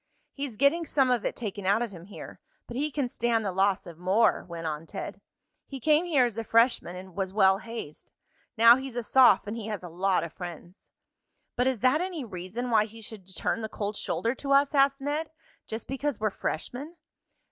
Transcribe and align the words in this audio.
He's 0.33 0.57
getting 0.57 0.83
some 0.87 1.11
of 1.11 1.25
it 1.25 1.35
taken 1.35 1.67
out 1.67 1.83
of 1.83 1.91
him 1.91 2.05
here, 2.05 2.39
but 2.65 2.75
he 2.75 2.89
can 2.89 3.07
stand 3.07 3.45
the 3.45 3.51
loss 3.51 3.85
of 3.85 3.99
more," 3.99 4.43
went 4.45 4.65
on 4.65 4.87
Ted. 4.87 5.21
"He 5.67 5.79
came 5.79 6.05
here 6.05 6.25
as 6.25 6.39
a 6.39 6.43
freshman 6.43 6.95
and 6.95 7.15
was 7.15 7.31
well 7.31 7.59
hazed. 7.59 8.11
Now 8.57 8.77
he's 8.77 8.95
a 8.95 9.03
soph, 9.03 9.45
and 9.45 9.55
he 9.55 9.67
has 9.67 9.83
a 9.83 9.89
lot 9.89 10.23
of 10.23 10.33
friends." 10.33 10.89
"But 11.55 11.67
is 11.67 11.81
that 11.81 12.01
any 12.01 12.25
reason 12.25 12.71
why 12.71 12.85
he 12.85 12.99
should 12.99 13.27
turn 13.35 13.61
the 13.61 13.69
cold 13.69 13.95
shoulder 13.95 14.33
to 14.33 14.53
us?" 14.53 14.73
asked 14.73 15.01
Ned. 15.01 15.29
"Just 15.67 15.87
because 15.87 16.19
we're 16.19 16.31
freshmen?" 16.31 16.95